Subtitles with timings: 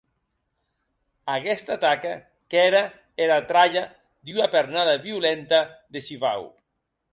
[1.33, 2.13] Aguesta taca
[2.49, 2.83] qu’ère
[3.25, 3.83] era tralha
[4.25, 5.59] d’ua pernada violenta
[5.93, 6.41] de shivau.